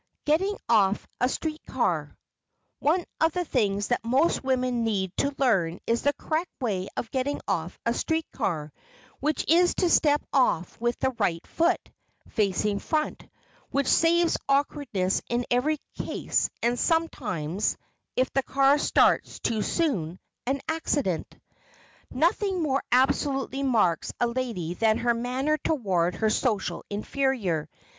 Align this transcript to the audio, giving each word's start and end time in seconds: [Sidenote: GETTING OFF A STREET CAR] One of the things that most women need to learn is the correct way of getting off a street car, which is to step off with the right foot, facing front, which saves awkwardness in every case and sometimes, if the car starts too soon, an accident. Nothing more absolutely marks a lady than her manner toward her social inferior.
[Sidenote: 0.25 0.25
GETTING 0.41 0.57
OFF 0.67 1.07
A 1.19 1.29
STREET 1.29 1.61
CAR] 1.67 2.17
One 2.79 3.05
of 3.19 3.33
the 3.33 3.45
things 3.45 3.89
that 3.89 4.03
most 4.03 4.43
women 4.43 4.83
need 4.83 5.15
to 5.17 5.35
learn 5.37 5.79
is 5.85 6.01
the 6.01 6.13
correct 6.13 6.49
way 6.59 6.87
of 6.97 7.11
getting 7.11 7.39
off 7.47 7.77
a 7.85 7.93
street 7.93 8.25
car, 8.33 8.73
which 9.19 9.45
is 9.47 9.75
to 9.75 9.91
step 9.91 10.19
off 10.33 10.81
with 10.81 10.97
the 10.97 11.11
right 11.19 11.45
foot, 11.45 11.77
facing 12.29 12.79
front, 12.79 13.29
which 13.69 13.85
saves 13.85 14.37
awkwardness 14.49 15.21
in 15.29 15.45
every 15.51 15.77
case 15.93 16.49
and 16.63 16.79
sometimes, 16.79 17.77
if 18.15 18.31
the 18.33 18.41
car 18.41 18.79
starts 18.79 19.39
too 19.39 19.61
soon, 19.61 20.19
an 20.47 20.61
accident. 20.67 21.37
Nothing 22.09 22.63
more 22.63 22.81
absolutely 22.91 23.61
marks 23.61 24.11
a 24.19 24.25
lady 24.25 24.73
than 24.73 24.97
her 24.97 25.13
manner 25.13 25.59
toward 25.59 26.15
her 26.15 26.31
social 26.31 26.83
inferior. 26.89 27.69